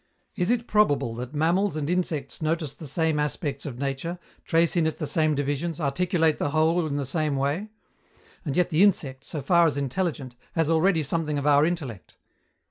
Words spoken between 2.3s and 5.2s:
notice the same aspects of nature, trace in it the